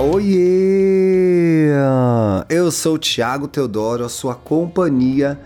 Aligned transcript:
Oiê! 0.00 1.72
Eu 2.48 2.70
sou 2.70 2.94
o 2.94 2.98
Thiago 3.00 3.48
Teodoro, 3.48 4.04
a 4.04 4.08
sua 4.08 4.32
companhia 4.32 5.40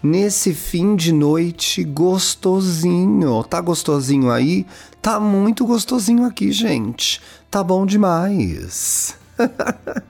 nesse 0.00 0.54
fim 0.54 0.94
de 0.94 1.10
noite 1.10 1.82
gostosinho. 1.82 3.42
Tá 3.42 3.60
gostosinho 3.60 4.30
aí? 4.30 4.64
Tá 5.02 5.18
muito 5.18 5.66
gostosinho 5.66 6.24
aqui, 6.24 6.52
gente. 6.52 7.20
Tá 7.50 7.64
bom 7.64 7.84
demais. 7.84 9.16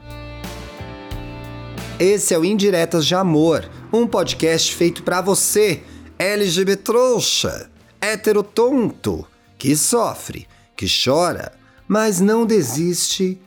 Esse 1.98 2.34
é 2.34 2.38
o 2.38 2.44
Indiretas 2.44 3.06
de 3.06 3.14
Amor, 3.14 3.66
um 3.90 4.06
podcast 4.06 4.74
feito 4.74 5.02
para 5.02 5.22
você, 5.22 5.82
LGBT 6.18 6.76
trouxa, 6.76 7.70
hétero 7.98 8.42
tonto, 8.42 9.26
que 9.56 9.74
sofre, 9.74 10.46
que 10.76 10.84
chora, 10.86 11.50
mas 11.88 12.20
não 12.20 12.44
desiste 12.44 13.40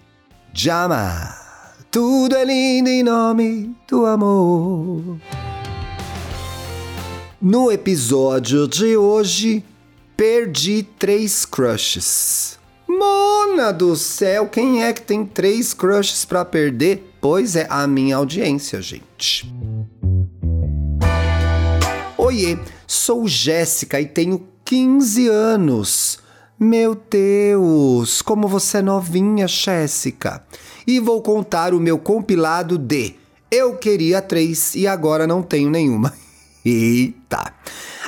de 0.53 0.70
amar. 0.70 1.76
Tudo 1.91 2.35
é 2.35 2.45
lindo 2.45 2.90
em 2.90 3.03
nome 3.03 3.76
do 3.88 4.05
amor. 4.05 5.20
No 7.41 7.71
episódio 7.71 8.67
de 8.67 8.98
hoje, 8.98 9.63
perdi 10.16 10.84
três 10.84 11.45
crushes. 11.45 12.59
Mona 12.88 13.71
do 13.71 13.95
céu, 13.95 14.48
quem 14.48 14.84
é 14.84 14.91
que 14.91 15.02
tem 15.02 15.26
três 15.26 15.73
crushes 15.73 16.26
para 16.26 16.43
perder? 16.43 17.13
Pois 17.21 17.55
é, 17.55 17.66
a 17.70 17.88
minha 17.88 18.18
audiência, 18.18 18.81
gente. 18.81 19.52
Oiê, 22.18 22.57
sou 22.85 23.27
Jéssica 23.27 24.02
e 24.02 24.05
tenho 24.05 24.45
15 24.66 25.27
anos. 25.27 26.20
Meu 26.62 26.94
Deus, 26.94 28.21
como 28.21 28.46
você 28.46 28.79
é 28.79 28.82
novinha, 28.82 29.48
Jéssica. 29.48 30.43
E 30.85 30.99
vou 30.99 31.21
contar 31.21 31.74
o 31.74 31.79
meu 31.79 31.98
compilado 31.98 32.77
de 32.77 33.15
Eu 33.49 33.77
queria 33.77 34.21
três 34.21 34.76
e 34.76 34.85
agora 34.85 35.26
não 35.26 35.41
tenho 35.41 35.70
nenhuma. 35.70 36.13
Eita! 36.65 37.54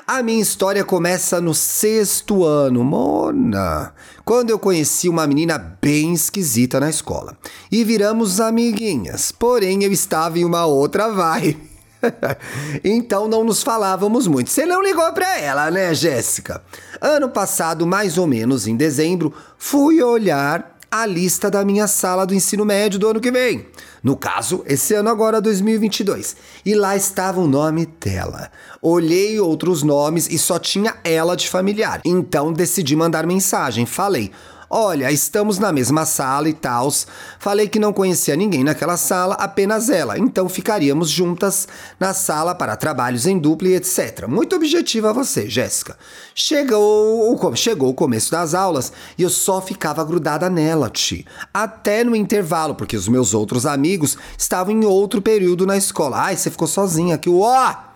A 0.05 0.21
minha 0.21 0.41
história 0.41 0.83
começa 0.83 1.39
no 1.39 1.53
sexto 1.53 2.43
ano, 2.43 2.83
Mona, 2.83 3.93
quando 4.25 4.49
eu 4.49 4.59
conheci 4.59 5.07
uma 5.07 5.25
menina 5.25 5.57
bem 5.57 6.13
esquisita 6.13 6.77
na 6.77 6.89
escola. 6.89 7.37
E 7.71 7.85
viramos 7.85 8.41
amiguinhas, 8.41 9.31
porém 9.31 9.85
eu 9.85 9.93
estava 9.93 10.37
em 10.37 10.43
uma 10.43 10.65
outra 10.65 11.09
vibe. 11.09 11.71
então 12.83 13.27
não 13.27 13.43
nos 13.43 13.63
falávamos 13.63 14.27
muito. 14.27 14.49
Você 14.49 14.65
não 14.65 14.83
ligou 14.83 15.09
para 15.13 15.39
ela, 15.39 15.71
né, 15.71 15.93
Jéssica? 15.93 16.61
Ano 17.01 17.29
passado, 17.29 17.87
mais 17.87 18.19
ou 18.19 18.27
menos 18.27 18.67
em 18.67 18.75
dezembro, 18.75 19.33
fui 19.57 20.03
olhar 20.03 20.77
a 20.91 21.03
lista 21.03 21.49
da 21.49 21.65
minha 21.65 21.87
sala 21.87 22.27
do 22.27 22.35
ensino 22.35 22.63
médio 22.63 22.99
do 22.99 23.07
ano 23.07 23.19
que 23.19 23.31
vem. 23.31 23.65
No 24.03 24.15
caso, 24.15 24.63
esse 24.67 24.93
ano 24.93 25.09
agora 25.09 25.41
2022. 25.41 26.35
E 26.63 26.75
lá 26.75 26.95
estava 26.95 27.41
o 27.41 27.47
nome 27.47 27.87
dela. 27.87 28.51
Olhei 28.79 29.39
outros 29.39 29.81
nomes 29.81 30.27
e 30.29 30.37
só 30.37 30.59
tinha 30.59 30.95
ela 31.03 31.35
de 31.35 31.49
familiar. 31.49 32.01
Então 32.05 32.53
decidi 32.53 32.95
mandar 32.95 33.25
mensagem. 33.25 33.87
Falei: 33.87 34.31
Olha, 34.73 35.11
estamos 35.11 35.59
na 35.59 35.69
mesma 35.69 36.05
sala 36.05 36.47
e 36.47 36.53
tals. 36.53 37.05
Falei 37.37 37.67
que 37.67 37.77
não 37.77 37.91
conhecia 37.91 38.37
ninguém 38.37 38.63
naquela 38.63 38.95
sala, 38.95 39.35
apenas 39.35 39.89
ela. 39.89 40.17
Então 40.17 40.47
ficaríamos 40.47 41.09
juntas 41.09 41.67
na 41.99 42.13
sala 42.13 42.55
para 42.55 42.77
trabalhos 42.77 43.25
em 43.25 43.37
dupla 43.37 43.67
e 43.67 43.75
etc. 43.75 44.27
Muito 44.29 44.55
objetiva 44.55 45.11
você, 45.11 45.49
Jéssica. 45.49 45.97
Chegou, 46.33 47.53
chegou 47.53 47.89
o 47.89 47.93
começo 47.93 48.31
das 48.31 48.53
aulas 48.53 48.93
e 49.17 49.23
eu 49.23 49.29
só 49.29 49.61
ficava 49.61 50.05
grudada 50.05 50.49
nela, 50.49 50.89
Ti. 50.89 51.25
Até 51.53 52.05
no 52.05 52.15
intervalo, 52.15 52.73
porque 52.73 52.95
os 52.95 53.09
meus 53.09 53.33
outros 53.33 53.65
amigos 53.65 54.17
estavam 54.37 54.71
em 54.73 54.85
outro 54.85 55.21
período 55.21 55.67
na 55.67 55.75
escola. 55.75 56.17
Ai, 56.17 56.37
você 56.37 56.49
ficou 56.49 56.67
sozinha 56.67 57.15
aqui. 57.15 57.29
Uó! 57.29 57.90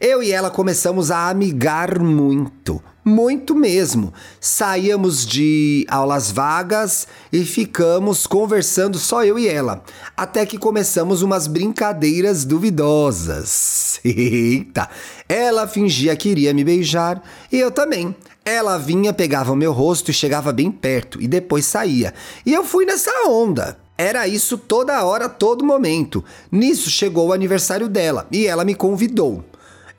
Eu 0.00 0.22
e 0.22 0.32
ela 0.32 0.50
começamos 0.50 1.10
a 1.10 1.28
amigar 1.28 1.98
muito, 2.00 2.82
muito 3.04 3.54
mesmo. 3.54 4.14
Saíamos 4.40 5.26
de 5.26 5.84
aulas 5.90 6.30
vagas 6.30 7.06
e 7.30 7.44
ficamos 7.44 8.26
conversando 8.26 8.98
só 8.98 9.22
eu 9.22 9.38
e 9.38 9.46
ela, 9.46 9.84
até 10.16 10.46
que 10.46 10.56
começamos 10.56 11.20
umas 11.20 11.46
brincadeiras 11.46 12.46
duvidosas. 12.46 14.00
Eita! 14.02 14.88
Ela 15.28 15.68
fingia 15.68 16.16
que 16.16 16.30
iria 16.30 16.54
me 16.54 16.64
beijar 16.64 17.22
e 17.52 17.60
eu 17.60 17.70
também. 17.70 18.16
Ela 18.42 18.78
vinha, 18.78 19.12
pegava 19.12 19.52
o 19.52 19.56
meu 19.56 19.70
rosto 19.70 20.10
e 20.10 20.14
chegava 20.14 20.50
bem 20.50 20.70
perto 20.70 21.20
e 21.20 21.28
depois 21.28 21.66
saía. 21.66 22.14
E 22.46 22.54
eu 22.54 22.64
fui 22.64 22.86
nessa 22.86 23.28
onda. 23.28 23.76
Era 23.98 24.26
isso 24.26 24.56
toda 24.56 25.04
hora, 25.04 25.28
todo 25.28 25.62
momento. 25.62 26.24
Nisso 26.50 26.88
chegou 26.88 27.28
o 27.28 27.32
aniversário 27.34 27.86
dela 27.86 28.26
e 28.32 28.46
ela 28.46 28.64
me 28.64 28.74
convidou. 28.74 29.44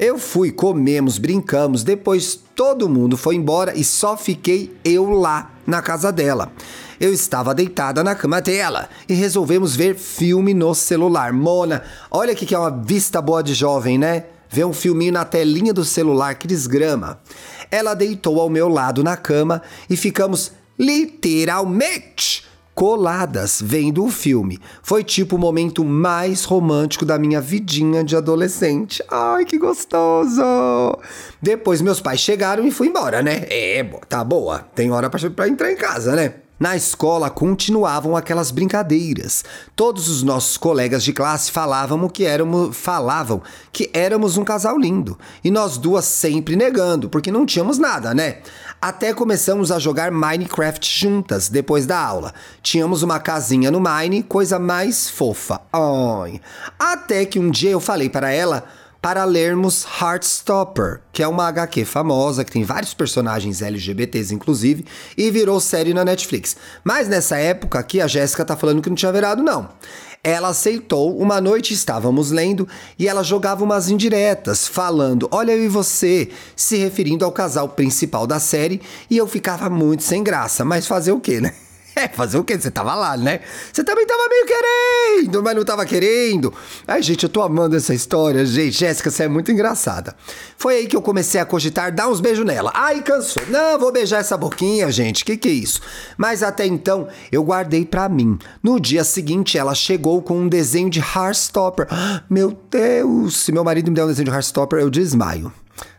Eu 0.02 0.18
fui, 0.18 0.52
comemos, 0.52 1.20
brincamos, 1.20 1.84
depois 1.84 2.34
todo 2.56 2.90
mundo 2.90 3.16
foi 3.16 3.36
embora 3.36 3.78
e 3.78 3.84
só 3.84 4.18
fiquei 4.18 4.76
eu 4.84 5.12
lá 5.12 5.52
na 5.68 5.80
casa 5.80 6.12
dela. 6.12 6.52
Eu 7.00 7.14
estava 7.14 7.54
deitada 7.54 8.04
na 8.04 8.16
cama 8.16 8.42
dela 8.42 8.90
e 9.08 9.14
resolvemos 9.14 9.76
ver 9.76 9.96
filme 9.96 10.56
no 10.56 10.74
celular. 10.74 11.32
Mona, 11.32 11.84
olha 12.10 12.34
que 12.34 12.48
que 12.48 12.56
é 12.56 12.58
uma 12.58 12.72
vista 12.72 13.22
boa 13.22 13.44
de 13.44 13.54
jovem, 13.54 14.00
né? 14.00 14.24
Ver 14.50 14.66
um 14.66 14.74
filminho 14.74 15.14
na 15.14 15.24
telinha 15.24 15.72
do 15.72 15.86
celular, 15.86 16.34
que 16.34 16.48
desgrama. 16.48 17.20
Ela 17.70 17.94
deitou 17.94 18.42
ao 18.42 18.50
meu 18.50 18.68
lado 18.68 19.04
na 19.04 19.16
cama 19.16 19.62
e 19.88 19.96
ficamos 19.96 20.52
literalmente 20.80 22.44
coladas 22.74 23.62
vendo 23.62 24.04
o 24.04 24.10
filme. 24.10 24.60
Foi 24.82 25.04
tipo 25.04 25.36
o 25.36 25.40
momento 25.40 25.84
mais 25.84 26.44
romântico 26.44 27.06
da 27.06 27.20
minha 27.20 27.42
vidinha 27.42 28.04
de 28.04 28.16
adolescente. 28.16 29.04
Ai, 29.10 29.46
que 29.46 29.58
gostoso! 29.58 30.42
Depois 31.42 31.82
meus 31.82 32.02
pais 32.02 32.20
chegaram 32.20 32.66
e 32.66 32.72
fui 32.72 32.88
embora, 32.88 33.22
né? 33.22 33.46
É, 33.50 33.84
tá 34.08 34.24
boa. 34.24 34.60
Tem 34.76 34.92
hora 34.92 35.10
pra, 35.10 35.48
entrar 35.48 35.72
em 35.72 35.76
casa, 35.76 36.16
né? 36.16 36.34
Na 36.62 36.76
escola 36.76 37.28
continuavam 37.32 38.16
aquelas 38.16 38.52
brincadeiras. 38.52 39.44
Todos 39.76 40.08
os 40.08 40.22
nossos 40.22 40.58
colegas 40.58 41.04
de 41.04 41.12
classe 41.12 41.52
falavam 41.52 42.08
que 42.08 42.24
éramos, 42.24 42.78
falavam 42.78 43.42
que 43.72 43.90
éramos 43.96 44.38
um 44.38 44.44
casal 44.44 44.78
lindo, 44.78 45.18
e 45.44 45.50
nós 45.50 45.80
duas 45.80 46.06
sempre 46.06 46.56
negando, 46.56 47.10
porque 47.10 47.32
não 47.32 47.48
tínhamos 47.48 47.80
nada, 47.80 48.14
né? 48.14 48.42
Até 48.82 49.14
começamos 49.14 49.72
a 49.72 49.78
jogar 49.78 50.10
Minecraft 50.10 51.00
juntas 51.00 51.48
depois 51.48 51.86
da 51.86 52.00
aula. 52.00 52.34
Tínhamos 52.64 53.04
uma 53.04 53.20
casinha 53.20 53.70
no 53.70 53.80
Mine, 53.80 54.24
coisa 54.24 54.58
mais 54.58 55.08
fofa. 55.08 55.62
Até 56.80 57.24
que 57.24 57.38
um 57.38 57.52
dia 57.52 57.70
eu 57.70 57.80
falei 57.80 58.10
para 58.10 58.32
ela 58.32 58.64
para 59.02 59.24
lermos 59.24 59.86
Heartstopper, 60.00 61.02
que 61.12 61.24
é 61.24 61.28
uma 61.28 61.48
HQ 61.48 61.86
famosa 61.86 62.46
que 62.46 62.52
tem 62.52 62.64
vários 62.64 62.94
personagens 62.94 63.62
LGBTs 63.62 64.34
inclusive 64.34 64.86
e 65.18 65.32
virou 65.32 65.60
série 65.60 65.94
na 65.94 66.06
Netflix. 66.06 66.56
Mas 66.84 67.08
nessa 67.08 67.38
época 67.38 67.80
aqui 67.80 68.00
a 68.00 68.08
Jéssica 68.08 68.46
tá 68.46 68.56
falando 68.56 68.82
que 68.82 68.90
não 68.90 68.96
tinha 68.96 69.12
virado 69.12 69.42
não. 69.42 69.70
Ela 70.24 70.50
aceitou, 70.50 71.18
uma 71.18 71.42
noite 71.42 71.74
estávamos 71.74 72.30
lendo 72.30 72.68
e 73.00 73.08
ela 73.08 73.24
jogava 73.24 73.64
umas 73.64 73.90
indiretas, 73.90 74.68
falando: 74.68 75.28
Olha 75.32 75.52
eu 75.52 75.64
e 75.64 75.68
você, 75.68 76.30
se 76.56 76.78
referindo 76.78 77.26
ao 77.26 77.32
casal 77.32 77.70
principal 77.70 78.28
da 78.28 78.40
série, 78.40 78.80
e 79.10 79.18
eu 79.18 79.26
ficava 79.28 79.68
muito 79.68 80.04
sem 80.04 80.24
graça, 80.24 80.64
mas 80.64 80.86
fazer 80.86 81.12
o 81.12 81.20
quê, 81.20 81.42
né? 81.42 81.56
É, 82.02 82.08
fazer 82.08 82.38
o 82.38 82.44
quê? 82.44 82.58
Você 82.58 82.72
tava 82.72 82.96
lá, 82.96 83.18
né? 83.18 83.42
Você 83.72 83.84
também 83.84 84.06
tava 84.06 84.24
meio 84.30 84.46
querendo, 84.46 85.44
mas 85.44 85.56
não 85.56 85.66
tava 85.66 85.86
querendo. 85.86 86.54
Ai, 86.88 87.02
gente, 87.02 87.24
eu 87.24 87.30
tô 87.30 87.42
amando 87.42 87.76
essa 87.76 87.94
história, 87.94 88.46
gente. 88.46 88.78
Jéssica, 88.78 89.12
você 89.12 89.24
é 89.24 89.28
muito 89.28 89.52
engraçada. 89.52 90.16
Foi 90.58 90.78
aí 90.78 90.88
que 90.88 90.96
eu 90.96 91.02
comecei 91.02 91.40
a 91.42 91.46
cogitar 91.46 91.94
dar 91.94 92.08
uns 92.08 92.22
beijos 92.22 92.46
nela. 92.46 92.72
Ai, 92.74 93.02
cansou. 93.02 93.44
Não, 93.48 93.78
vou 93.78 93.92
beijar 93.92 94.20
essa 94.20 94.38
boquinha, 94.38 94.90
gente. 94.92 95.26
Que 95.26 95.36
que 95.36 95.50
é 95.50 95.52
isso? 95.52 95.82
Mas 96.18 96.42
até 96.42 96.66
então, 96.66 97.08
eu 97.32 97.44
guardei 97.44 97.86
para 97.86 98.08
mim. 98.08 98.40
No 98.64 98.80
dia 98.80 99.04
seguinte, 99.04 99.58
ela 99.58 99.76
chegou 99.76 100.22
com 100.22 100.40
um 100.40 100.48
desenho 100.48 100.90
de 100.90 101.00
Heartstopper. 101.00 101.88
Meu 102.30 102.58
Deus! 102.70 103.36
Se 103.38 103.52
meu 103.52 103.64
marido 103.64 103.90
me 103.90 103.96
der 103.96 104.06
um 104.06 104.08
desenho 104.08 104.26
de 104.26 104.32
Heartstopper, 104.32 104.80
eu 104.80 104.90
desmaio. 104.90 105.52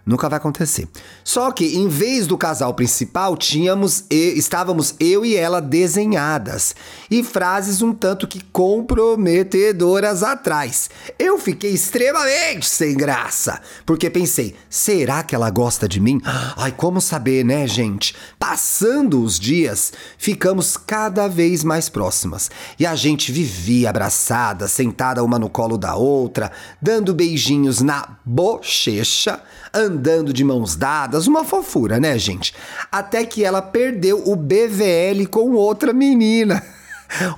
Nunca 0.04 0.28
vai 0.28 0.36
acontecer. 0.36 0.88
Só 1.22 1.52
que 1.52 1.76
em 1.76 1.86
vez 1.86 2.26
do 2.26 2.36
casal 2.36 2.74
principal, 2.74 3.36
tínhamos 3.36 4.04
e, 4.10 4.36
estávamos 4.36 4.96
eu 4.98 5.24
e 5.24 5.36
ela 5.36 5.62
desenhadas 5.62 6.74
e 7.08 7.22
frases 7.22 7.82
um 7.82 7.92
tanto 7.92 8.26
que 8.26 8.42
comprometedoras 8.52 10.24
atrás. 10.24 10.90
Eu 11.16 11.38
fiquei 11.38 11.70
extremamente 11.70 12.68
sem 12.68 12.96
graça, 12.96 13.60
porque 13.86 14.10
pensei, 14.10 14.56
será 14.68 15.22
que 15.22 15.36
ela 15.36 15.50
gosta 15.50 15.88
de 15.88 16.00
mim? 16.00 16.20
Ai, 16.56 16.72
como 16.72 17.00
saber, 17.00 17.44
né, 17.44 17.68
gente? 17.68 18.12
Passando 18.40 19.22
os 19.22 19.38
dias, 19.38 19.92
ficamos 20.18 20.76
cada 20.76 21.28
vez 21.28 21.62
mais 21.62 21.88
próximas 21.88 22.50
e 22.76 22.84
a 22.84 22.96
gente 22.96 23.30
vivia 23.30 23.90
abraçada, 23.90 24.66
sentada 24.66 25.22
uma 25.22 25.38
no 25.38 25.48
colo 25.48 25.78
da 25.78 25.94
outra, 25.94 26.50
dando 26.80 27.14
beijinhos 27.14 27.80
na 27.80 28.16
bochecha 28.24 29.40
andando 29.72 29.91
de 30.32 30.44
mãos 30.44 30.76
dadas, 30.76 31.26
uma 31.26 31.44
fofura, 31.44 32.00
né, 32.00 32.18
gente? 32.18 32.54
Até 32.90 33.24
que 33.24 33.44
ela 33.44 33.62
perdeu 33.62 34.22
o 34.26 34.34
BVL 34.34 35.26
com 35.30 35.52
outra 35.52 35.92
menina. 35.92 36.62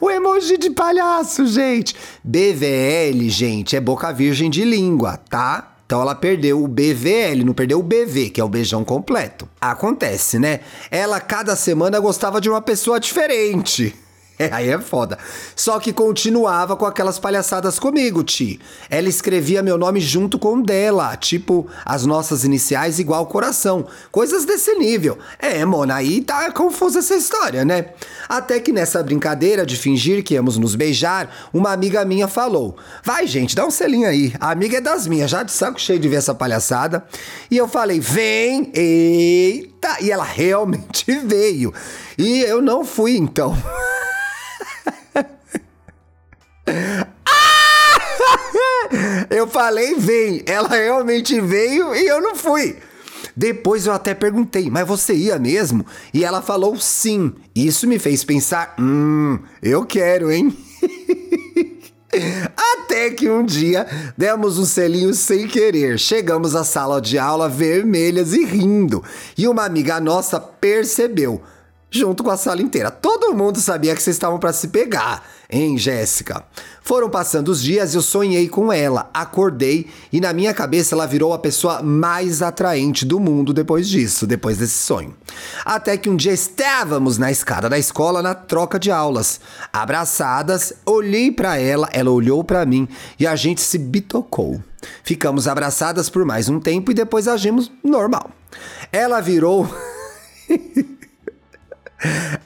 O 0.01 0.09
emoji 0.09 0.57
de 0.57 0.71
palhaço, 0.71 1.49
gente. 1.49 1.97
BVL, 2.23 3.29
gente, 3.29 3.75
é 3.75 3.81
boca 3.81 4.13
virgem 4.13 4.49
de 4.49 4.65
língua, 4.65 5.17
tá? 5.17 5.75
Então 5.85 6.01
ela 6.01 6.15
perdeu 6.15 6.63
o 6.63 6.69
BVL, 6.69 7.45
não 7.45 7.53
perdeu 7.53 7.81
o 7.81 7.83
BV, 7.83 8.31
que 8.31 8.41
é 8.41 8.45
o 8.45 8.49
beijão 8.49 8.85
completo. 8.85 9.49
Acontece, 9.61 10.39
né? 10.39 10.61
Ela 10.91 11.21
cada 11.21 11.57
semana 11.57 11.99
gostava 11.99 12.41
de 12.41 12.49
uma 12.49 12.63
pessoa 12.63 13.01
diferente. 13.01 13.95
É, 14.39 14.49
aí 14.53 14.69
é 14.69 14.79
foda. 14.79 15.19
Só 15.55 15.79
que 15.79 15.93
continuava 15.93 16.77
com 16.77 16.87
aquelas 16.87 17.19
palhaçadas 17.19 17.79
comigo, 17.79 18.23
Ti. 18.23 18.61
Ela 18.91 19.09
escrevia 19.09 19.63
meu 19.63 19.79
nome 19.79 20.01
junto 20.01 20.39
com 20.39 20.55
o 20.55 20.63
dela, 20.63 21.17
tipo 21.17 21.67
as 21.85 22.05
nossas 22.05 22.45
iniciais 22.45 22.99
igual 22.99 23.27
coração. 23.27 23.87
Coisas 24.11 24.45
desse 24.45 24.75
nível. 24.75 25.19
É, 25.39 25.65
Mona, 25.65 25.97
aí 25.97 26.21
tá 26.21 26.51
confusa 26.51 26.99
essa 26.99 27.15
história, 27.15 27.65
né? 27.65 27.87
Até 28.29 28.61
que 28.61 28.73
nessa 28.73 29.03
brincadeira 29.03 29.67
de 29.67 29.77
fingir 29.77 30.23
que 30.23 30.35
íamos 30.35 30.57
nos 30.57 30.75
beijar, 30.75 31.31
uma 31.53 31.73
amiga 31.73 32.05
minha 32.05 32.29
falou: 32.29 32.77
Vai, 33.03 33.27
gente, 33.27 33.55
dá 33.55 33.67
um 33.67 33.71
selinho 33.71 34.09
aí. 34.09 34.35
A 34.41 34.51
amiga 34.51 34.79
é 34.79 34.81
das 34.81 35.07
minhas, 35.07 35.31
já 35.31 35.43
de 35.43 35.53
saco 35.53 35.81
cheio 35.81 35.99
de 35.99 36.09
ver 36.09 36.17
essa 36.17 36.35
palhaçada. 36.35 37.05
E 37.51 37.57
eu 37.57 37.69
falei: 37.69 38.01
Vem, 38.01 38.71
eita! 38.75 39.99
E 40.01 40.11
ela 40.11 40.25
realmente 40.27 41.13
veio. 41.25 41.73
E 42.17 42.41
eu 42.41 42.63
não 42.63 42.85
fui, 42.85 43.17
então. 43.17 43.57
Eu 49.31 49.49
falei, 49.49 49.95
vem. 49.97 50.43
Ela 50.47 50.69
realmente 50.69 51.41
veio 51.41 51.95
e 51.95 52.07
eu 52.07 52.21
não 52.21 52.37
fui. 52.37 52.77
Depois 53.37 53.87
eu 53.87 53.93
até 53.93 54.15
perguntei, 54.15 54.71
mas 54.71 54.87
você 54.87 55.15
ia 55.15 55.39
mesmo? 55.39 55.85
E 56.13 56.25
ela 56.25 56.41
falou 56.41 56.77
sim. 56.77 57.33
Isso 57.55 57.89
me 57.89 57.99
fez 57.99 58.23
pensar, 58.23 58.75
hum, 58.79 59.39
eu 59.63 59.85
quero, 59.85 60.31
hein? 60.31 60.55
Até 62.57 63.11
que 63.11 63.29
um 63.29 63.45
dia 63.45 63.89
demos 64.17 64.57
um 64.57 64.65
selinho 64.65 65.13
sem 65.13 65.49
querer. 65.49 65.99
Chegamos 65.99 66.55
à 66.55 66.63
sala 66.63 67.01
de 67.01 67.19
aula 67.19 67.49
vermelhas 67.49 68.33
e 68.33 68.45
rindo. 68.45 69.03
E 69.37 69.49
uma 69.49 69.65
amiga 69.65 69.99
nossa 69.99 70.39
percebeu 70.39 71.43
junto 71.95 72.25
com 72.25 72.31
a 72.31 72.37
sala 72.37 72.61
inteira. 72.61 72.91
Todo 72.91 73.35
mundo 73.35 73.61
sabia 73.61 73.95
que 73.95 74.03
vocês 74.03 74.17
estavam 74.17 74.39
para 74.39 74.53
se 74.53 74.69
pegar, 74.69 75.25
hein, 75.49 75.79
Jéssica? 75.79 76.45
Foram 76.83 77.09
passando 77.09 77.49
os 77.49 77.63
dias 77.63 77.95
e 77.95 77.97
eu 77.97 78.03
sonhei 78.03 78.49
com 78.49 78.73
ela, 78.73 79.09
acordei 79.15 79.87
e 80.13 80.21
na 80.21 80.33
minha 80.33 80.53
cabeça 80.53 80.95
ela 80.95 81.07
virou 81.07 81.33
a 81.33 81.39
pessoa 81.39 81.83
mais 81.83 82.43
atraente 82.43 83.05
do 83.07 83.21
mundo 83.21 83.55
depois 83.55 83.89
disso, 83.89 84.27
depois 84.27 84.59
desse 84.59 84.75
sonho. 84.75 85.15
Até 85.65 85.97
que 85.97 86.11
um 86.11 86.17
dia 86.17 86.33
estávamos 86.33 87.17
na 87.17 87.31
escada 87.31 87.69
da 87.69 87.79
escola 87.79 88.21
na 88.21 88.35
troca 88.35 88.79
de 88.79 88.91
aulas, 88.91 89.41
abraçadas, 89.73 90.73
olhei 90.85 91.31
para 91.31 91.59
ela, 91.59 91.89
ela 91.93 92.11
olhou 92.11 92.43
para 92.43 92.67
mim 92.67 92.89
e 93.19 93.27
a 93.27 93.37
gente 93.37 93.61
se 93.61 93.79
bitocou. 93.79 94.61
Ficamos 95.05 95.47
abraçadas 95.47 96.11
por 96.11 96.25
mais 96.25 96.49
um 96.49 96.59
tempo 96.59 96.91
e 96.91 96.95
depois 96.95 97.29
agimos 97.29 97.71
normal. 97.83 98.31
Ela 98.93 99.21
virou 99.21 99.69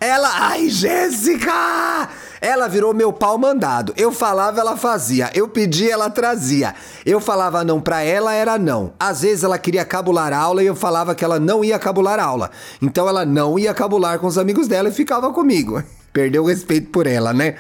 Ela. 0.01 0.29
Ai, 0.49 0.69
Jéssica! 0.69 2.09
Ela 2.41 2.69
virou 2.69 2.95
meu 2.95 3.13
pau 3.13 3.37
mandado. 3.37 3.93
Eu 3.97 4.13
falava, 4.13 4.61
ela 4.61 4.77
fazia. 4.77 5.31
Eu 5.35 5.49
pedia, 5.49 5.93
ela 5.93 6.09
trazia. 6.09 6.75
Eu 7.05 7.21
falava 7.21 7.65
não 7.65 7.81
pra 7.81 8.03
ela, 8.03 8.33
era 8.33 8.59
não. 8.59 8.93
Às 8.99 9.23
vezes 9.23 9.45
ela 9.45 9.59
queria 9.59 9.85
cabular 9.85 10.33
aula 10.33 10.63
e 10.63 10.67
eu 10.67 10.77
falava 10.77 11.15
que 11.15 11.25
ela 11.25 11.41
não 11.41 11.65
ia 11.65 11.79
cabular 11.79 12.21
aula. 12.21 12.51
Então 12.81 13.09
ela 13.09 13.25
não 13.25 13.59
ia 13.59 13.75
cabular 13.75 14.19
com 14.19 14.27
os 14.27 14.39
amigos 14.39 14.69
dela 14.69 14.89
e 14.89 14.93
ficava 14.93 15.33
comigo. 15.33 15.83
Perdeu 16.13 16.45
o 16.45 16.47
respeito 16.47 16.91
por 16.91 17.07
ela, 17.07 17.33
né? 17.33 17.57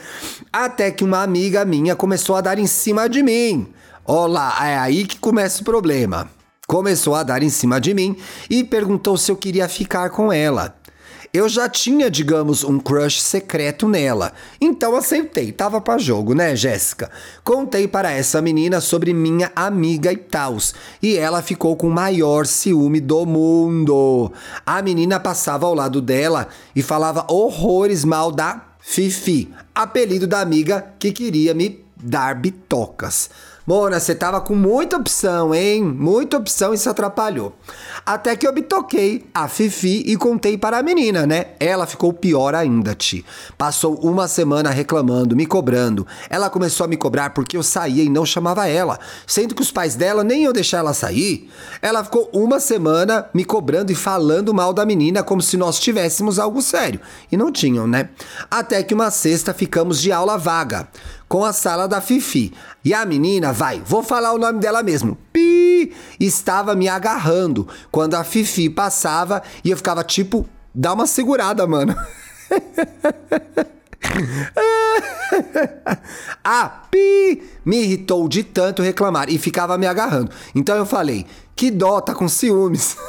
Até 0.52 0.90
que 0.90 1.04
uma 1.04 1.22
amiga 1.22 1.64
minha 1.64 1.94
começou 1.94 2.36
a 2.36 2.40
dar 2.40 2.58
em 2.58 2.66
cima 2.66 3.08
de 3.08 3.22
mim. 3.22 3.72
Olá, 4.04 4.56
é 4.62 4.78
aí 4.78 5.06
que 5.06 5.18
começa 5.18 5.60
o 5.60 5.64
problema. 5.64 6.30
Começou 6.66 7.14
a 7.14 7.22
dar 7.22 7.42
em 7.42 7.50
cima 7.50 7.80
de 7.80 7.94
mim 7.94 8.16
e 8.48 8.62
perguntou 8.62 9.16
se 9.16 9.30
eu 9.30 9.36
queria 9.36 9.68
ficar 9.68 10.10
com 10.10 10.32
ela. 10.32 10.77
Eu 11.32 11.46
já 11.48 11.68
tinha, 11.68 12.10
digamos, 12.10 12.64
um 12.64 12.78
crush 12.78 13.20
secreto 13.20 13.86
nela. 13.86 14.32
Então 14.60 14.96
aceitei, 14.96 15.52
tava 15.52 15.80
para 15.80 15.98
jogo, 15.98 16.34
né, 16.34 16.56
Jéssica? 16.56 17.10
Contei 17.44 17.86
para 17.86 18.10
essa 18.10 18.40
menina 18.40 18.80
sobre 18.80 19.12
minha 19.12 19.52
amiga 19.54 20.10
e 20.10 20.16
tals, 20.16 20.74
e 21.02 21.16
ela 21.16 21.42
ficou 21.42 21.76
com 21.76 21.88
o 21.88 21.94
maior 21.94 22.46
ciúme 22.46 22.98
do 22.98 23.26
mundo. 23.26 24.32
A 24.64 24.80
menina 24.80 25.20
passava 25.20 25.66
ao 25.66 25.74
lado 25.74 26.00
dela 26.00 26.48
e 26.74 26.82
falava 26.82 27.26
horrores 27.28 28.04
mal 28.04 28.32
da 28.32 28.64
Fifi, 28.80 29.52
apelido 29.74 30.26
da 30.26 30.40
amiga 30.40 30.94
que 30.98 31.12
queria 31.12 31.52
me 31.52 31.84
dar 32.02 32.34
bitocas. 32.34 33.28
Mona, 33.68 34.00
você 34.00 34.14
tava 34.14 34.40
com 34.40 34.54
muita 34.54 34.96
opção, 34.96 35.54
hein? 35.54 35.84
Muita 35.84 36.38
opção 36.38 36.72
e 36.72 36.78
se 36.78 36.88
atrapalhou. 36.88 37.54
Até 38.06 38.34
que 38.34 38.48
eu 38.48 38.52
me 38.54 38.62
toquei 38.62 39.26
a 39.34 39.46
Fifi 39.46 40.04
e 40.06 40.16
contei 40.16 40.56
para 40.56 40.78
a 40.78 40.82
menina, 40.82 41.26
né? 41.26 41.48
Ela 41.60 41.86
ficou 41.86 42.10
pior 42.14 42.54
ainda, 42.54 42.94
Ti. 42.94 43.22
Passou 43.58 43.96
uma 43.96 44.26
semana 44.26 44.70
reclamando, 44.70 45.36
me 45.36 45.44
cobrando. 45.44 46.06
Ela 46.30 46.48
começou 46.48 46.84
a 46.84 46.88
me 46.88 46.96
cobrar 46.96 47.34
porque 47.34 47.58
eu 47.58 47.62
saía 47.62 48.02
e 48.02 48.08
não 48.08 48.24
chamava 48.24 48.66
ela, 48.66 48.98
sendo 49.26 49.54
que 49.54 49.60
os 49.60 49.70
pais 49.70 49.94
dela 49.94 50.24
nem 50.24 50.44
iam 50.44 50.52
deixar 50.54 50.78
ela 50.78 50.94
sair. 50.94 51.50
Ela 51.82 52.02
ficou 52.02 52.30
uma 52.32 52.60
semana 52.60 53.28
me 53.34 53.44
cobrando 53.44 53.92
e 53.92 53.94
falando 53.94 54.54
mal 54.54 54.72
da 54.72 54.86
menina 54.86 55.22
como 55.22 55.42
se 55.42 55.58
nós 55.58 55.78
tivéssemos 55.78 56.38
algo 56.38 56.62
sério. 56.62 57.02
E 57.30 57.36
não 57.36 57.52
tinham, 57.52 57.86
né? 57.86 58.08
Até 58.50 58.82
que 58.82 58.94
uma 58.94 59.10
sexta 59.10 59.52
ficamos 59.52 60.00
de 60.00 60.10
aula 60.10 60.38
vaga 60.38 60.88
com 61.28 61.44
a 61.44 61.52
sala 61.52 61.86
da 61.86 62.00
Fifi. 62.00 62.52
E 62.84 62.94
a 62.94 63.04
menina, 63.04 63.52
vai, 63.52 63.82
vou 63.84 64.02
falar 64.02 64.32
o 64.32 64.38
nome 64.38 64.58
dela 64.58 64.82
mesmo. 64.82 65.18
Pi! 65.32 65.92
Estava 66.18 66.74
me 66.74 66.88
agarrando 66.88 67.68
quando 67.90 68.14
a 68.14 68.24
Fifi 68.24 68.68
passava 68.70 69.42
e 69.62 69.70
eu 69.70 69.76
ficava 69.76 70.02
tipo, 70.02 70.48
dá 70.74 70.92
uma 70.92 71.06
segurada, 71.06 71.66
mano. 71.66 71.94
a 76.42 76.68
Pi 76.90 77.42
me 77.64 77.82
irritou 77.82 78.28
de 78.28 78.42
tanto 78.42 78.82
reclamar 78.82 79.28
e 79.28 79.38
ficava 79.38 79.78
me 79.78 79.86
agarrando. 79.86 80.30
Então 80.54 80.76
eu 80.76 80.86
falei: 80.86 81.26
que 81.54 81.70
dó, 81.70 82.00
tá 82.00 82.14
com 82.14 82.28
ciúmes. 82.28 82.96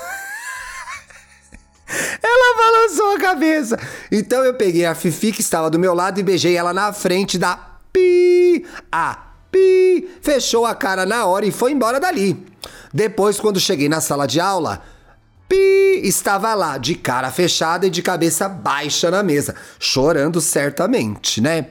Ela 2.22 2.58
balançou 2.58 3.16
a 3.16 3.20
cabeça. 3.20 3.80
Então 4.12 4.44
eu 4.44 4.54
peguei 4.54 4.86
a 4.86 4.94
Fifi 4.94 5.32
que 5.32 5.42
estava 5.42 5.72
do 5.72 5.80
meu 5.80 5.96
lado 5.96 6.20
e 6.20 6.24
beijei 6.24 6.56
ela 6.56 6.72
na 6.72 6.94
frente 6.94 7.36
da 7.38 7.69
pi, 7.92 8.66
a 8.92 9.18
pi, 9.52 10.10
fechou 10.22 10.66
a 10.66 10.76
cara 10.76 11.06
na 11.06 11.26
hora 11.26 11.46
e 11.46 11.52
foi 11.52 11.72
embora 11.72 12.00
dali. 12.00 12.46
Depois, 12.94 13.40
quando 13.40 13.60
cheguei 13.60 13.88
na 13.90 14.02
sala 14.02 14.26
de 14.26 14.40
aula, 14.40 14.82
pi 15.48 16.02
estava 16.04 16.54
lá, 16.54 16.78
de 16.78 16.96
cara 16.96 17.32
fechada 17.32 17.88
e 17.88 17.90
de 17.90 18.02
cabeça 18.02 18.48
baixa 18.48 19.12
na 19.12 19.24
mesa, 19.24 19.56
chorando 19.80 20.40
certamente, 20.42 21.42
né? 21.42 21.68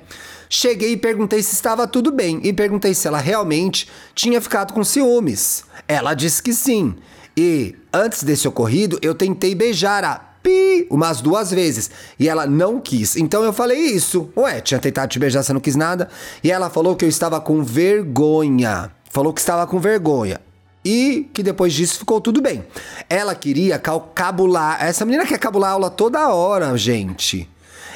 Cheguei 0.50 0.92
e 0.92 0.96
perguntei 0.96 1.42
se 1.42 1.54
estava 1.54 1.86
tudo 1.86 2.10
bem 2.10 2.40
e 2.42 2.52
perguntei 2.52 2.94
se 2.94 3.06
ela 3.06 3.18
realmente 3.18 3.88
tinha 4.14 4.40
ficado 4.40 4.72
com 4.72 4.82
ciúmes. 4.82 5.64
Ela 5.86 6.14
disse 6.14 6.42
que 6.42 6.54
sim. 6.54 6.94
E 7.36 7.76
antes 7.92 8.22
desse 8.22 8.48
ocorrido, 8.48 8.98
eu 9.02 9.14
tentei 9.14 9.54
beijar 9.54 10.04
a 10.04 10.27
pi 10.48 10.86
umas 10.90 11.20
duas 11.20 11.50
vezes. 11.50 11.90
E 12.18 12.28
ela 12.28 12.46
não 12.46 12.80
quis. 12.80 13.16
Então 13.16 13.44
eu 13.44 13.52
falei 13.52 13.78
isso. 13.78 14.30
Ué, 14.36 14.60
tinha 14.60 14.80
tentado 14.80 15.10
te 15.10 15.18
beijar, 15.18 15.42
você 15.42 15.52
não 15.52 15.60
quis 15.60 15.76
nada. 15.76 16.08
E 16.42 16.50
ela 16.50 16.70
falou 16.70 16.96
que 16.96 17.04
eu 17.04 17.08
estava 17.08 17.40
com 17.40 17.62
vergonha. 17.62 18.90
Falou 19.10 19.32
que 19.32 19.40
estava 19.40 19.66
com 19.66 19.78
vergonha. 19.78 20.40
E 20.84 21.28
que 21.34 21.42
depois 21.42 21.74
disso 21.74 21.98
ficou 21.98 22.20
tudo 22.20 22.40
bem. 22.40 22.64
Ela 23.10 23.34
queria 23.34 23.78
cabular. 24.14 24.82
Essa 24.82 25.04
menina 25.04 25.26
quer 25.26 25.38
cabular 25.38 25.72
aula 25.72 25.90
toda 25.90 26.28
hora, 26.28 26.76
gente. 26.76 27.48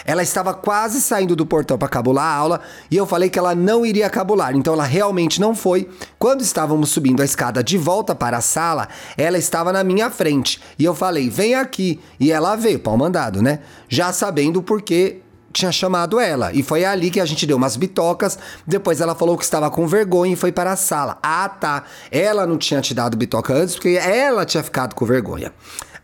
Ela 0.04 0.22
estava 0.22 0.54
quase 0.54 1.00
saindo 1.00 1.36
do 1.36 1.46
portão 1.46 1.78
para 1.78 1.88
cabular 1.88 2.24
a 2.24 2.34
aula 2.34 2.60
e 2.90 2.96
eu 2.96 3.06
falei 3.06 3.30
que 3.30 3.38
ela 3.38 3.54
não 3.54 3.84
iria 3.86 4.10
cabular, 4.10 4.54
então 4.56 4.74
ela 4.74 4.84
realmente 4.84 5.40
não 5.40 5.54
foi. 5.54 5.88
Quando 6.18 6.42
estávamos 6.42 6.90
subindo 6.90 7.22
a 7.22 7.24
escada 7.24 7.62
de 7.62 7.78
volta 7.78 8.14
para 8.14 8.38
a 8.38 8.40
sala, 8.40 8.88
ela 9.16 9.38
estava 9.38 9.72
na 9.72 9.84
minha 9.84 10.10
frente 10.10 10.60
e 10.78 10.84
eu 10.84 10.94
falei: 10.94 11.28
"Vem 11.28 11.54
aqui". 11.54 12.00
E 12.18 12.32
ela 12.32 12.56
veio, 12.56 12.78
pau 12.78 12.96
mandado, 12.96 13.42
né? 13.42 13.60
Já 13.88 14.12
sabendo 14.12 14.58
o 14.58 14.62
porquê 14.62 15.22
tinha 15.52 15.70
chamado 15.70 16.18
ela. 16.18 16.52
E 16.52 16.62
foi 16.62 16.84
ali 16.84 17.10
que 17.10 17.20
a 17.20 17.26
gente 17.26 17.46
deu 17.46 17.56
umas 17.56 17.76
bitocas. 17.76 18.38
Depois 18.66 19.00
ela 19.00 19.14
falou 19.14 19.36
que 19.36 19.44
estava 19.44 19.70
com 19.70 19.86
vergonha 19.86 20.32
e 20.32 20.36
foi 20.36 20.50
para 20.50 20.72
a 20.72 20.76
sala. 20.76 21.18
Ah, 21.22 21.48
tá. 21.48 21.84
Ela 22.10 22.46
não 22.46 22.56
tinha 22.56 22.80
te 22.80 22.94
dado 22.94 23.16
bitoca 23.16 23.52
antes 23.52 23.74
porque 23.74 24.00
ela 24.02 24.44
tinha 24.44 24.62
ficado 24.62 24.94
com 24.94 25.04
vergonha. 25.04 25.52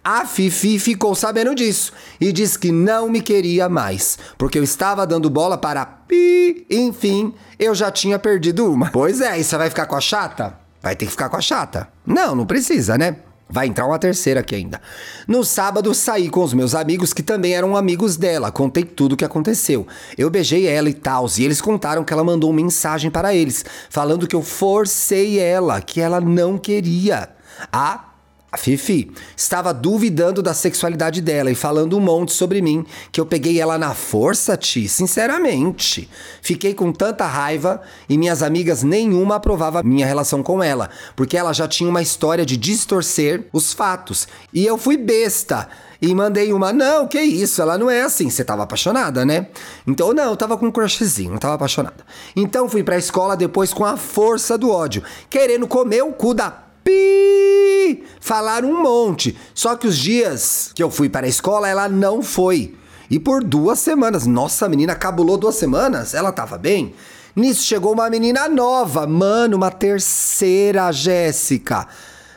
A 0.02 0.24
Fifi 0.24 0.78
ficou 0.78 1.14
sabendo 1.14 1.54
disso 1.54 1.92
e 2.20 2.32
disse 2.32 2.58
que 2.58 2.72
não 2.72 3.08
me 3.08 3.20
queria 3.20 3.68
mais, 3.68 4.18
porque 4.38 4.58
eu 4.58 4.62
estava 4.62 5.06
dando 5.06 5.28
bola 5.28 5.58
para 5.58 5.84
pi. 5.84 6.66
Enfim, 6.70 7.34
eu 7.58 7.74
já 7.74 7.90
tinha 7.90 8.18
perdido 8.18 8.72
uma. 8.72 8.90
Pois 8.90 9.20
é, 9.20 9.38
e 9.38 9.44
você 9.44 9.56
vai 9.56 9.68
ficar 9.68 9.86
com 9.86 9.96
a 9.96 10.00
chata? 10.00 10.58
Vai 10.80 10.96
ter 10.96 11.06
que 11.06 11.10
ficar 11.10 11.28
com 11.28 11.36
a 11.36 11.40
chata. 11.40 11.88
Não, 12.06 12.34
não 12.34 12.46
precisa, 12.46 12.96
né? 12.96 13.16
Vai 13.50 13.66
entrar 13.66 13.86
uma 13.86 13.98
terceira 13.98 14.40
aqui 14.40 14.54
ainda. 14.54 14.80
No 15.26 15.42
sábado, 15.42 15.94
saí 15.94 16.28
com 16.28 16.42
os 16.42 16.52
meus 16.52 16.74
amigos 16.74 17.14
que 17.14 17.22
também 17.22 17.54
eram 17.54 17.76
amigos 17.76 18.16
dela. 18.16 18.52
Contei 18.52 18.84
tudo 18.84 19.12
o 19.12 19.16
que 19.16 19.24
aconteceu. 19.24 19.86
Eu 20.18 20.28
beijei 20.28 20.66
ela 20.66 20.90
e 20.90 20.94
tal, 20.94 21.26
e 21.38 21.44
eles 21.44 21.60
contaram 21.60 22.04
que 22.04 22.12
ela 22.12 22.22
mandou 22.22 22.50
uma 22.50 22.56
mensagem 22.56 23.10
para 23.10 23.34
eles, 23.34 23.64
falando 23.88 24.26
que 24.26 24.36
eu 24.36 24.42
forcei 24.42 25.38
ela, 25.38 25.80
que 25.80 25.98
ela 25.98 26.20
não 26.20 26.58
queria. 26.58 27.30
A 27.72 28.07
a 28.50 28.56
Fifi 28.56 29.10
estava 29.36 29.74
duvidando 29.74 30.42
da 30.42 30.54
sexualidade 30.54 31.20
dela 31.20 31.50
e 31.50 31.54
falando 31.54 31.98
um 31.98 32.00
monte 32.00 32.32
sobre 32.32 32.62
mim, 32.62 32.86
que 33.12 33.20
eu 33.20 33.26
peguei 33.26 33.60
ela 33.60 33.76
na 33.76 33.92
força, 33.92 34.56
Ti, 34.56 34.88
sinceramente. 34.88 36.08
Fiquei 36.40 36.72
com 36.72 36.90
tanta 36.90 37.26
raiva 37.26 37.82
e 38.08 38.16
minhas 38.16 38.42
amigas 38.42 38.82
nenhuma 38.82 39.36
aprovava 39.36 39.82
minha 39.82 40.06
relação 40.06 40.42
com 40.42 40.62
ela, 40.62 40.88
porque 41.14 41.36
ela 41.36 41.52
já 41.52 41.68
tinha 41.68 41.90
uma 41.90 42.00
história 42.00 42.46
de 42.46 42.56
distorcer 42.56 43.44
os 43.52 43.74
fatos. 43.74 44.26
E 44.52 44.64
eu 44.64 44.78
fui 44.78 44.96
besta 44.96 45.68
e 46.00 46.14
mandei 46.14 46.50
uma, 46.50 46.72
não, 46.72 47.06
que 47.06 47.20
isso, 47.20 47.60
ela 47.60 47.76
não 47.76 47.90
é 47.90 48.02
assim. 48.02 48.30
Você 48.30 48.42
tava 48.44 48.62
apaixonada, 48.62 49.26
né? 49.26 49.48
Então, 49.86 50.14
não, 50.14 50.30
eu 50.30 50.36
tava 50.36 50.56
com 50.56 50.68
um 50.68 50.70
crushzinho, 50.70 51.32
não 51.32 51.38
tava 51.38 51.54
apaixonada. 51.54 52.02
Então 52.34 52.66
fui 52.66 52.82
pra 52.82 52.96
escola 52.96 53.36
depois 53.36 53.74
com 53.74 53.84
a 53.84 53.98
força 53.98 54.56
do 54.56 54.70
ódio, 54.70 55.02
querendo 55.28 55.66
comer 55.68 56.02
o 56.02 56.12
cu 56.12 56.32
da 56.32 56.50
pi! 56.82 57.77
Falaram 58.20 58.70
um 58.70 58.82
monte. 58.82 59.36
Só 59.54 59.76
que 59.76 59.86
os 59.86 59.96
dias 59.96 60.70
que 60.74 60.82
eu 60.82 60.90
fui 60.90 61.08
para 61.08 61.26
a 61.26 61.28
escola, 61.28 61.68
ela 61.68 61.88
não 61.88 62.22
foi. 62.22 62.74
E 63.10 63.18
por 63.18 63.42
duas 63.42 63.78
semanas. 63.78 64.26
Nossa, 64.26 64.66
a 64.66 64.68
menina 64.68 64.94
cabulou 64.94 65.36
duas 65.36 65.54
semanas? 65.54 66.14
Ela 66.14 66.32
tava 66.32 66.58
bem? 66.58 66.94
Nisso 67.34 67.62
chegou 67.62 67.92
uma 67.92 68.10
menina 68.10 68.48
nova. 68.48 69.06
Mano, 69.06 69.56
uma 69.56 69.70
terceira 69.70 70.90
Jéssica. 70.92 71.86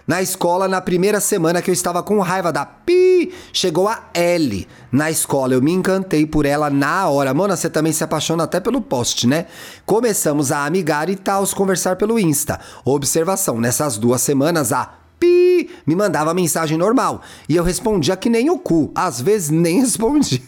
Na 0.08 0.22
escola, 0.22 0.68
na 0.68 0.82
primeira 0.82 1.20
semana 1.20 1.62
que 1.62 1.70
eu 1.70 1.74
estava 1.74 2.02
com 2.04 2.20
raiva 2.20 2.52
da 2.52 2.66
Pi, 2.66 3.32
chegou 3.54 3.88
a 3.88 4.10
L. 4.14 4.68
Na 4.92 5.12
escola, 5.12 5.54
eu 5.54 5.62
me 5.62 5.72
encantei 5.72 6.26
por 6.26 6.46
ela 6.46 6.70
na 6.70 7.08
hora. 7.08 7.34
Mona, 7.34 7.56
você 7.56 7.70
também 7.70 7.94
se 7.94 8.04
apaixona 8.04 8.44
até 8.44 8.60
pelo 8.60 8.82
post, 8.82 9.28
né? 9.28 9.46
Começamos 9.86 10.52
a 10.52 10.66
amigar 10.66 11.10
e 11.10 11.16
tal, 11.16 11.48
conversar 11.48 11.96
pelo 11.96 12.20
Insta. 12.20 12.60
Observação, 12.84 13.60
nessas 13.60 13.98
duas 13.98 14.22
semanas, 14.22 14.74
a 14.74 15.01
me 15.86 15.96
mandava 15.96 16.34
mensagem 16.34 16.78
normal. 16.78 17.22
E 17.48 17.56
eu 17.56 17.64
respondia 17.64 18.16
que 18.16 18.30
nem 18.30 18.50
o 18.50 18.58
cu. 18.58 18.92
Às 18.96 19.22
vezes 19.22 19.50
nem 19.50 19.80
respondia. 19.82 20.42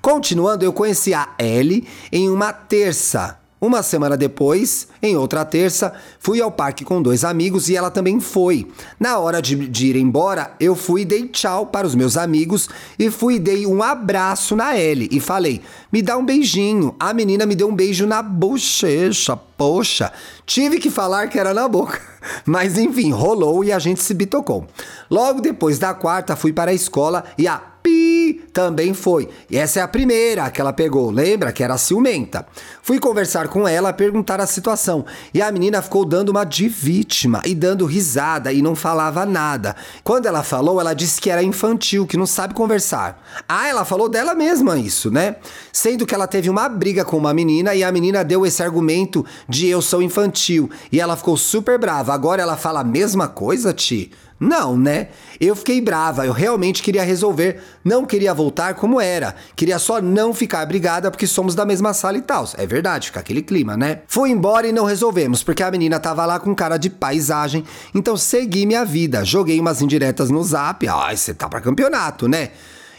Continuando, 0.00 0.64
eu 0.64 0.72
conheci 0.72 1.14
a 1.14 1.28
L 1.38 1.86
em 2.12 2.28
uma 2.28 2.52
terça. 2.52 3.38
Uma 3.64 3.82
semana 3.82 4.14
depois, 4.14 4.88
em 5.02 5.16
outra 5.16 5.42
terça, 5.42 5.94
fui 6.18 6.38
ao 6.38 6.52
parque 6.52 6.84
com 6.84 7.00
dois 7.00 7.24
amigos 7.24 7.70
e 7.70 7.74
ela 7.74 7.90
também 7.90 8.20
foi. 8.20 8.68
Na 9.00 9.18
hora 9.18 9.40
de, 9.40 9.56
de, 9.66 9.86
ir 9.86 9.96
embora, 9.96 10.52
eu 10.60 10.76
fui 10.76 11.00
e 11.00 11.04
dei 11.06 11.28
tchau 11.28 11.68
para 11.68 11.86
os 11.86 11.94
meus 11.94 12.18
amigos 12.18 12.68
e 12.98 13.10
fui 13.10 13.36
e 13.36 13.38
dei 13.38 13.64
um 13.66 13.82
abraço 13.82 14.54
na 14.54 14.76
Ellie 14.76 15.08
e 15.10 15.18
falei: 15.18 15.62
me 15.90 16.02
dá 16.02 16.14
um 16.18 16.26
beijinho. 16.26 16.94
A 17.00 17.14
menina 17.14 17.46
me 17.46 17.54
deu 17.54 17.66
um 17.66 17.74
beijo 17.74 18.06
na 18.06 18.20
bochecha. 18.20 19.34
Poxa, 19.34 20.12
tive 20.44 20.78
que 20.78 20.90
falar 20.90 21.28
que 21.28 21.38
era 21.38 21.54
na 21.54 21.66
boca. 21.66 21.98
Mas 22.44 22.76
enfim, 22.76 23.12
rolou 23.12 23.64
e 23.64 23.72
a 23.72 23.78
gente 23.78 24.02
se 24.02 24.12
bitocou. 24.12 24.66
Logo 25.10 25.40
depois 25.40 25.78
da 25.78 25.94
quarta, 25.94 26.36
fui 26.36 26.52
para 26.52 26.70
a 26.70 26.74
escola 26.74 27.24
e 27.38 27.48
a 27.48 27.73
também 28.54 28.94
foi. 28.94 29.28
E 29.50 29.58
essa 29.58 29.80
é 29.80 29.82
a 29.82 29.88
primeira 29.88 30.48
que 30.48 30.60
ela 30.60 30.72
pegou, 30.72 31.10
lembra? 31.10 31.52
Que 31.52 31.64
era 31.64 31.76
ciumenta. 31.76 32.46
Fui 32.80 33.00
conversar 33.00 33.48
com 33.48 33.66
ela, 33.66 33.92
perguntar 33.92 34.40
a 34.40 34.46
situação. 34.46 35.04
E 35.34 35.42
a 35.42 35.50
menina 35.50 35.82
ficou 35.82 36.04
dando 36.04 36.28
uma 36.28 36.44
de 36.44 36.68
vítima 36.68 37.42
e 37.44 37.52
dando 37.52 37.84
risada 37.84 38.52
e 38.52 38.62
não 38.62 38.76
falava 38.76 39.26
nada. 39.26 39.74
Quando 40.04 40.26
ela 40.26 40.44
falou, 40.44 40.80
ela 40.80 40.94
disse 40.94 41.20
que 41.20 41.30
era 41.30 41.42
infantil, 41.42 42.06
que 42.06 42.16
não 42.16 42.26
sabe 42.26 42.54
conversar. 42.54 43.20
Ah, 43.48 43.66
ela 43.66 43.84
falou 43.84 44.08
dela 44.08 44.36
mesma 44.36 44.78
isso, 44.78 45.10
né? 45.10 45.34
Sendo 45.72 46.06
que 46.06 46.14
ela 46.14 46.28
teve 46.28 46.48
uma 46.48 46.68
briga 46.68 47.04
com 47.04 47.16
uma 47.16 47.34
menina 47.34 47.74
e 47.74 47.82
a 47.82 47.90
menina 47.90 48.22
deu 48.22 48.46
esse 48.46 48.62
argumento 48.62 49.26
de 49.48 49.66
eu 49.66 49.82
sou 49.82 50.00
infantil. 50.00 50.70
E 50.92 51.00
ela 51.00 51.16
ficou 51.16 51.36
super 51.36 51.76
brava. 51.76 52.14
Agora 52.14 52.40
ela 52.40 52.56
fala 52.56 52.80
a 52.80 52.84
mesma 52.84 53.26
coisa, 53.26 53.72
Ti? 53.72 54.12
Não, 54.44 54.76
né? 54.76 55.08
Eu 55.40 55.56
fiquei 55.56 55.80
brava, 55.80 56.26
eu 56.26 56.32
realmente 56.32 56.82
queria 56.82 57.02
resolver, 57.02 57.62
não 57.82 58.04
queria 58.04 58.34
voltar 58.34 58.74
como 58.74 59.00
era, 59.00 59.34
queria 59.56 59.78
só 59.78 60.02
não 60.02 60.34
ficar 60.34 60.66
brigada 60.66 61.10
porque 61.10 61.26
somos 61.26 61.54
da 61.54 61.64
mesma 61.64 61.94
sala 61.94 62.18
e 62.18 62.22
tal. 62.22 62.46
É 62.58 62.66
verdade, 62.66 63.06
fica 63.06 63.20
aquele 63.20 63.40
clima, 63.40 63.74
né? 63.74 64.02
Fui 64.06 64.30
embora 64.30 64.66
e 64.66 64.72
não 64.72 64.84
resolvemos, 64.84 65.42
porque 65.42 65.62
a 65.62 65.70
menina 65.70 65.98
tava 65.98 66.26
lá 66.26 66.38
com 66.38 66.54
cara 66.54 66.76
de 66.76 66.90
paisagem, 66.90 67.64
então 67.94 68.18
segui 68.18 68.66
minha 68.66 68.84
vida, 68.84 69.24
joguei 69.24 69.58
umas 69.58 69.80
indiretas 69.80 70.28
no 70.28 70.44
zap, 70.44 70.86
ai, 70.86 71.16
você 71.16 71.32
tá 71.32 71.48
pra 71.48 71.62
campeonato, 71.62 72.28
né? 72.28 72.50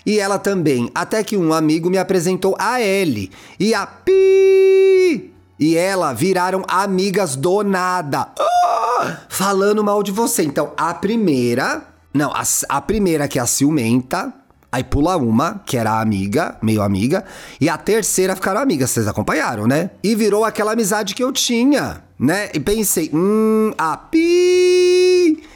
E 0.03 0.19
ela 0.19 0.39
também, 0.39 0.89
até 0.95 1.23
que 1.23 1.37
um 1.37 1.53
amigo 1.53 1.91
me 1.91 1.99
apresentou 1.99 2.55
a 2.57 2.81
L 2.81 3.31
e 3.59 3.73
a 3.73 3.85
Pi 3.85 5.34
e 5.59 5.77
ela 5.77 6.13
viraram 6.13 6.63
amigas 6.67 7.35
do 7.35 7.63
nada. 7.63 8.29
Oh, 8.39 9.05
falando 9.29 9.83
mal 9.83 10.03
de 10.03 10.11
você. 10.11 10.43
Então, 10.43 10.71
a 10.77 10.93
primeira. 10.93 11.83
Não, 12.13 12.31
a, 12.31 12.43
a 12.69 12.81
primeira 12.81 13.27
que 13.27 13.39
é 13.39 13.41
a 13.41 13.45
ciumenta. 13.45 14.33
Aí 14.71 14.83
pula 14.83 15.15
uma, 15.15 15.61
que 15.65 15.77
era 15.77 16.01
amiga, 16.01 16.57
meio 16.61 16.81
amiga. 16.81 17.23
E 17.61 17.69
a 17.69 17.77
terceira 17.77 18.35
ficaram 18.35 18.59
amigas, 18.59 18.89
vocês 18.89 19.07
acompanharam, 19.07 19.65
né? 19.67 19.91
E 20.03 20.15
virou 20.15 20.43
aquela 20.43 20.73
amizade 20.73 21.15
que 21.15 21.23
eu 21.23 21.31
tinha, 21.31 22.03
né? 22.19 22.49
E 22.53 22.59
pensei, 22.59 23.09
hum, 23.13 23.71
a 23.77 23.95
pi 23.95 25.04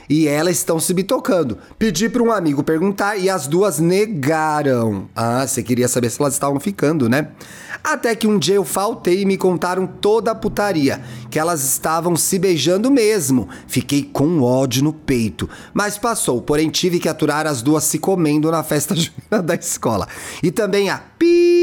e 0.09 0.27
elas 0.27 0.57
estão 0.57 0.79
se 0.79 0.93
bitocando. 0.93 1.57
Pedi 1.77 2.09
para 2.09 2.23
um 2.23 2.31
amigo 2.31 2.63
perguntar 2.63 3.15
e 3.17 3.29
as 3.29 3.45
duas 3.45 3.79
negaram. 3.79 5.07
Ah, 5.15 5.45
você 5.45 5.61
queria 5.61 5.87
saber 5.87 6.09
se 6.09 6.19
elas 6.19 6.33
estavam 6.33 6.59
ficando, 6.59 7.07
né? 7.07 7.29
Até 7.83 8.15
que 8.15 8.27
um 8.27 8.39
dia 8.39 8.55
eu 8.55 8.65
faltei 8.65 9.21
e 9.21 9.25
me 9.25 9.37
contaram 9.37 9.85
toda 9.85 10.31
a 10.31 10.35
putaria, 10.35 11.01
que 11.29 11.37
elas 11.37 11.63
estavam 11.63 12.15
se 12.15 12.39
beijando 12.39 12.89
mesmo. 12.89 13.47
Fiquei 13.67 14.03
com 14.03 14.41
ódio 14.41 14.83
no 14.83 14.91
peito, 14.91 15.47
mas 15.73 15.97
passou, 15.97 16.41
porém 16.41 16.69
tive 16.69 16.99
que 16.99 17.07
aturar 17.07 17.45
as 17.45 17.61
duas 17.61 17.83
se 17.83 17.99
comendo 17.99 18.51
na 18.51 18.63
festa 18.63 18.95
da 19.43 19.55
escola. 19.55 20.07
E 20.41 20.51
também 20.51 20.89
a 20.89 20.97
Pi 20.97 21.58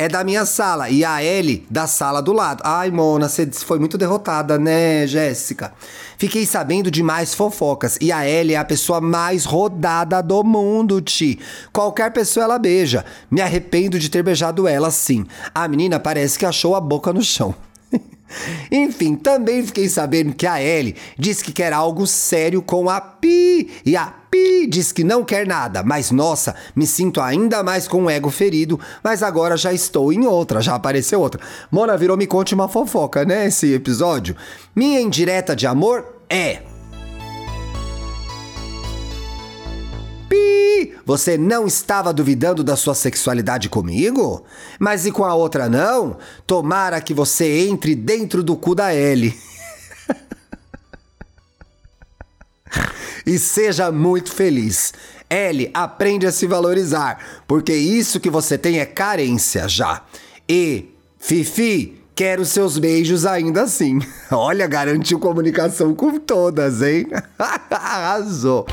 é 0.00 0.08
da 0.08 0.24
minha 0.24 0.46
sala 0.46 0.88
e 0.88 1.04
a 1.04 1.22
L 1.22 1.62
da 1.68 1.86
sala 1.86 2.22
do 2.22 2.32
lado. 2.32 2.62
Ai, 2.64 2.90
Mona, 2.90 3.28
você 3.28 3.46
foi 3.52 3.78
muito 3.78 3.98
derrotada, 3.98 4.58
né, 4.58 5.06
Jéssica? 5.06 5.74
Fiquei 6.16 6.46
sabendo 6.46 6.90
de 6.90 7.02
mais 7.02 7.34
fofocas 7.34 7.98
e 8.00 8.10
a 8.10 8.24
L 8.24 8.54
é 8.54 8.56
a 8.56 8.64
pessoa 8.64 8.98
mais 8.98 9.44
rodada 9.44 10.22
do 10.22 10.42
mundo, 10.42 11.02
Ti. 11.02 11.38
Qualquer 11.70 12.10
pessoa 12.14 12.44
ela 12.44 12.58
beija. 12.58 13.04
Me 13.30 13.42
arrependo 13.42 13.98
de 13.98 14.08
ter 14.08 14.22
beijado 14.22 14.66
ela, 14.66 14.90
sim. 14.90 15.26
A 15.54 15.68
menina 15.68 16.00
parece 16.00 16.38
que 16.38 16.46
achou 16.46 16.74
a 16.74 16.80
boca 16.80 17.12
no 17.12 17.22
chão. 17.22 17.54
Enfim, 18.70 19.16
também 19.16 19.64
fiquei 19.64 19.88
sabendo 19.88 20.34
que 20.34 20.46
a 20.46 20.62
Ellie 20.62 20.96
disse 21.18 21.44
que 21.44 21.52
quer 21.52 21.72
algo 21.72 22.06
sério 22.06 22.62
com 22.62 22.88
a 22.88 23.00
Pi 23.00 23.70
e 23.84 23.96
a 23.96 24.06
Pi 24.30 24.66
diz 24.68 24.92
que 24.92 25.02
não 25.02 25.24
quer 25.24 25.46
nada, 25.46 25.82
mas 25.82 26.10
nossa, 26.10 26.54
me 26.74 26.86
sinto 26.86 27.20
ainda 27.20 27.62
mais 27.62 27.88
com 27.88 28.04
o 28.04 28.10
ego 28.10 28.30
ferido, 28.30 28.78
mas 29.02 29.22
agora 29.22 29.56
já 29.56 29.72
estou 29.72 30.12
em 30.12 30.24
outra, 30.24 30.60
já 30.60 30.74
apareceu 30.74 31.20
outra. 31.20 31.40
Mona 31.70 31.96
virou 31.96 32.16
me 32.16 32.26
conte 32.26 32.54
uma 32.54 32.68
fofoca, 32.68 33.24
né, 33.24 33.46
esse 33.46 33.72
episódio? 33.74 34.36
Minha 34.74 35.00
indireta 35.00 35.56
de 35.56 35.66
amor 35.66 36.04
é 36.28 36.69
Você 41.10 41.36
não 41.36 41.66
estava 41.66 42.12
duvidando 42.12 42.62
da 42.62 42.76
sua 42.76 42.94
sexualidade 42.94 43.68
comigo? 43.68 44.44
Mas 44.78 45.06
e 45.06 45.10
com 45.10 45.24
a 45.24 45.34
outra 45.34 45.68
não? 45.68 46.18
Tomara 46.46 47.00
que 47.00 47.12
você 47.12 47.66
entre 47.66 47.96
dentro 47.96 48.44
do 48.44 48.54
cu 48.54 48.76
da 48.76 48.94
L. 48.94 49.36
e 53.26 53.36
seja 53.40 53.90
muito 53.90 54.32
feliz. 54.32 54.94
L, 55.28 55.68
aprende 55.74 56.28
a 56.28 56.30
se 56.30 56.46
valorizar, 56.46 57.42
porque 57.44 57.74
isso 57.74 58.20
que 58.20 58.30
você 58.30 58.56
tem 58.56 58.78
é 58.78 58.86
carência 58.86 59.68
já. 59.68 60.04
E, 60.48 60.94
Fifi, 61.18 62.00
quero 62.14 62.44
seus 62.44 62.78
beijos 62.78 63.26
ainda 63.26 63.62
assim. 63.62 63.98
Olha, 64.30 64.68
garantiu 64.68 65.18
comunicação 65.18 65.92
com 65.92 66.20
todas, 66.20 66.82
hein? 66.82 67.08
Arrasou. 67.68 68.64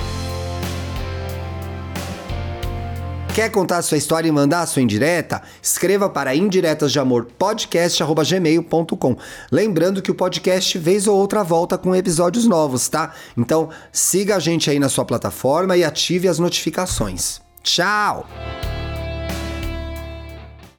Quer 3.38 3.52
contar 3.52 3.84
sua 3.84 4.00
história 4.00 4.28
e 4.28 4.32
mandar 4.32 4.66
sua 4.66 4.82
indireta? 4.82 5.44
Escreva 5.62 6.10
para 6.10 6.36
indiretas 6.36 6.92
de 6.92 6.98
amor 6.98 7.28
podcast@gmail.com. 7.38 9.16
Lembrando 9.52 10.02
que 10.02 10.10
o 10.10 10.16
podcast 10.16 10.76
vez 10.80 11.06
ou 11.06 11.16
outra 11.16 11.44
volta 11.44 11.78
com 11.78 11.96
episódios 11.96 12.48
novos, 12.48 12.90
tá? 12.90 13.14
Então, 13.38 13.70
siga 13.92 14.38
a 14.38 14.40
gente 14.40 14.72
aí 14.72 14.80
na 14.80 14.90
sua 14.90 15.06
plataforma 15.06 15.78
e 15.78 15.84
ative 15.84 16.28
as 16.28 16.40
notificações. 16.40 17.40
Tchau. 17.62 18.26